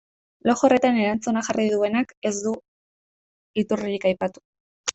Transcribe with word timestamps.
Blog 0.45 0.61
horretan 0.67 0.97
erantzuna 1.01 1.43
jarri 1.49 1.67
duenak 1.75 2.15
ez 2.29 2.33
du 2.47 2.55
iturririk 3.65 4.13
aipatu. 4.15 4.47